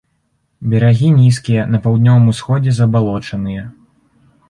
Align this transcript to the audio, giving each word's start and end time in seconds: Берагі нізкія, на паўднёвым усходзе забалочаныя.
Берагі 0.71 1.11
нізкія, 1.19 1.67
на 1.75 1.83
паўднёвым 1.85 2.25
усходзе 2.35 2.71
забалочаныя. 2.81 3.71